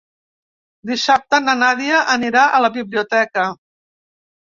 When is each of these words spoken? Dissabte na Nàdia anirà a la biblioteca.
Dissabte 0.91 1.41
na 1.45 1.55
Nàdia 1.61 2.01
anirà 2.17 2.49
a 2.59 2.65
la 2.69 2.75
biblioteca. 2.81 3.49